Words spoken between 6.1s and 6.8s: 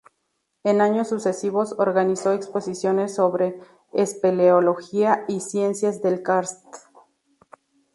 karst.